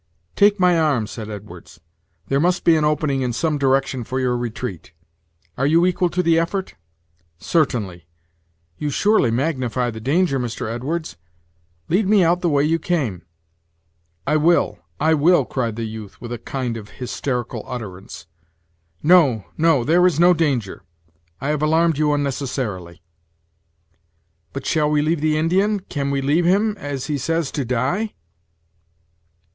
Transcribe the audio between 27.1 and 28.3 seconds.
says, to die?"